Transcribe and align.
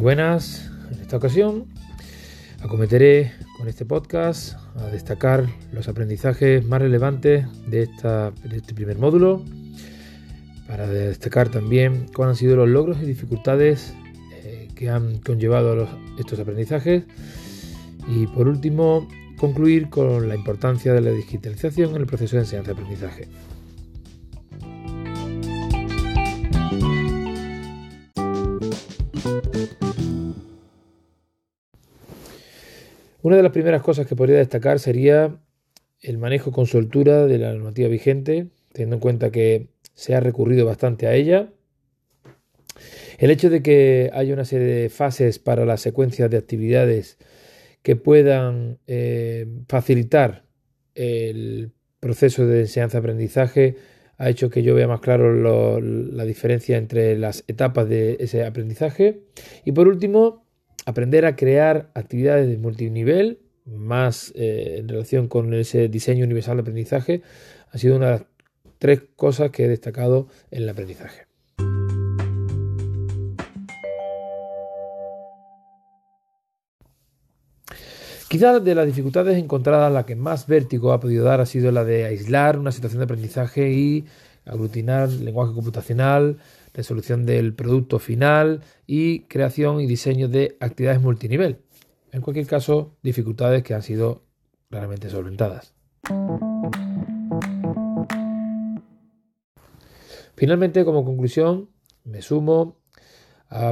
buenas. 0.00 0.70
En 0.92 1.00
esta 1.00 1.16
ocasión 1.16 1.66
acometeré 2.62 3.32
con 3.58 3.68
este 3.68 3.84
podcast 3.84 4.54
a 4.76 4.86
destacar 4.86 5.46
los 5.72 5.88
aprendizajes 5.88 6.64
más 6.64 6.80
relevantes 6.80 7.46
de, 7.66 7.82
esta, 7.82 8.32
este 8.52 8.74
primer 8.74 8.98
módulo, 8.98 9.44
para 10.66 10.88
destacar 10.88 11.48
también 11.48 12.06
cuáles 12.14 12.32
han 12.32 12.36
sido 12.36 12.56
los 12.56 12.68
logros 12.68 12.98
y 13.02 13.06
dificultades 13.06 13.94
eh, 14.42 14.68
que 14.74 14.90
han 14.90 15.18
conllevado 15.18 15.88
estos 16.18 16.38
aprendizajes 16.38 17.04
y 18.08 18.26
por 18.26 18.48
último 18.48 19.08
concluir 19.38 19.90
con 19.90 20.28
la 20.28 20.34
importancia 20.34 20.92
de 20.92 21.00
la 21.00 21.10
digitalización 21.10 21.90
en 21.90 21.96
el 21.96 22.06
proceso 22.06 22.36
de 22.36 22.42
enseñanza-aprendizaje. 22.42 23.28
Una 33.22 33.36
de 33.36 33.42
las 33.42 33.52
primeras 33.52 33.80
cosas 33.80 34.06
que 34.06 34.14
podría 34.14 34.36
destacar 34.36 34.78
sería 34.78 35.40
el 36.00 36.18
manejo 36.18 36.52
con 36.52 36.66
soltura 36.66 37.26
de 37.26 37.38
la 37.38 37.54
normativa 37.54 37.88
vigente, 37.88 38.48
teniendo 38.72 38.96
en 38.96 39.00
cuenta 39.00 39.30
que 39.30 39.68
se 39.94 40.14
ha 40.14 40.20
recurrido 40.20 40.66
bastante 40.66 41.06
a 41.06 41.14
ella. 41.14 41.48
El 43.16 43.30
hecho 43.30 43.48
de 43.48 43.62
que 43.62 44.10
haya 44.12 44.34
una 44.34 44.44
serie 44.44 44.66
de 44.66 44.88
fases 44.90 45.38
para 45.38 45.64
las 45.64 45.80
secuencias 45.80 46.30
de 46.30 46.36
actividades 46.36 47.16
que 47.80 47.96
puedan 47.96 48.78
eh, 48.86 49.46
facilitar 49.68 50.44
el 50.94 51.72
proceso 52.00 52.46
de 52.46 52.60
enseñanza-aprendizaje 52.60 53.76
ha 54.18 54.28
hecho 54.28 54.50
que 54.50 54.62
yo 54.62 54.74
vea 54.74 54.86
más 54.86 55.00
claro 55.00 55.80
la 55.80 56.24
diferencia 56.24 56.76
entre 56.76 57.18
las 57.18 57.44
etapas 57.48 57.88
de 57.88 58.16
ese 58.20 58.44
aprendizaje. 58.44 59.22
Y 59.64 59.72
por 59.72 59.88
último, 59.88 60.44
aprender 60.86 61.26
a 61.26 61.36
crear 61.36 61.90
actividades 61.94 62.48
de 62.48 62.58
multinivel, 62.58 63.40
más 63.64 64.32
eh, 64.36 64.76
en 64.78 64.88
relación 64.88 65.28
con 65.28 65.54
ese 65.54 65.88
diseño 65.88 66.24
universal 66.24 66.56
de 66.56 66.60
aprendizaje, 66.62 67.22
ha 67.70 67.78
sido 67.78 67.96
una 67.96 68.06
de 68.06 68.12
las 68.12 68.24
tres 68.78 69.02
cosas 69.16 69.50
que 69.50 69.64
he 69.64 69.68
destacado 69.68 70.28
en 70.50 70.64
el 70.64 70.68
aprendizaje. 70.68 71.26
Quizás 78.34 78.64
de 78.64 78.74
las 78.74 78.86
dificultades 78.86 79.38
encontradas 79.38 79.92
la 79.92 80.04
que 80.04 80.16
más 80.16 80.48
vértigo 80.48 80.92
ha 80.92 80.98
podido 80.98 81.24
dar 81.24 81.40
ha 81.40 81.46
sido 81.46 81.70
la 81.70 81.84
de 81.84 82.04
aislar 82.04 82.58
una 82.58 82.72
situación 82.72 82.98
de 82.98 83.04
aprendizaje 83.04 83.70
y 83.70 84.06
aglutinar 84.44 85.08
lenguaje 85.08 85.54
computacional, 85.54 86.38
resolución 86.72 87.26
del 87.26 87.54
producto 87.54 88.00
final 88.00 88.62
y 88.88 89.20
creación 89.26 89.80
y 89.80 89.86
diseño 89.86 90.26
de 90.26 90.56
actividades 90.58 91.00
multinivel. 91.00 91.60
En 92.10 92.22
cualquier 92.22 92.48
caso, 92.48 92.96
dificultades 93.04 93.62
que 93.62 93.72
han 93.72 93.82
sido 93.82 94.24
claramente 94.68 95.10
solventadas. 95.10 95.72
Finalmente, 100.34 100.84
como 100.84 101.04
conclusión, 101.04 101.70
me 102.02 102.20
sumo 102.20 102.80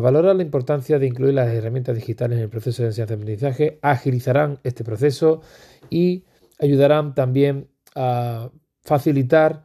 valorar 0.00 0.36
la 0.36 0.42
importancia 0.42 0.98
de 0.98 1.06
incluir 1.06 1.34
las 1.34 1.48
herramientas 1.48 1.96
digitales 1.96 2.38
en 2.38 2.44
el 2.44 2.50
proceso 2.50 2.82
de 2.82 2.88
enseñanza-aprendizaje, 2.88 3.78
agilizarán 3.82 4.60
este 4.62 4.84
proceso 4.84 5.42
y 5.90 6.24
ayudarán 6.60 7.14
también 7.14 7.68
a 7.94 8.50
facilitar 8.82 9.64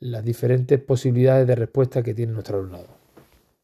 las 0.00 0.24
diferentes 0.24 0.80
posibilidades 0.80 1.46
de 1.46 1.54
respuesta 1.54 2.02
que 2.02 2.14
tiene 2.14 2.32
nuestro 2.32 2.58
alumnado. 2.58 2.98